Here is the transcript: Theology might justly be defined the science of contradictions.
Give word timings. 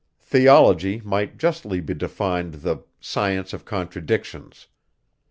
Theology 0.19 0.99
might 1.05 1.37
justly 1.37 1.79
be 1.79 1.93
defined 1.93 2.55
the 2.55 2.85
science 2.99 3.53
of 3.53 3.65
contradictions. 3.65 4.65